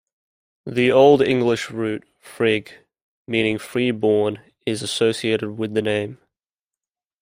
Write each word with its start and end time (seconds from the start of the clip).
The 0.65 0.91
Old 0.91 1.21
English 1.21 1.69
root 1.69 2.03
"frig", 2.19 2.71
meaning 3.27 3.59
"free 3.59 3.91
born", 3.91 4.39
is 4.65 4.81
associated 4.81 5.59
with 5.59 5.75
the 5.75 5.83
name. 5.83 6.17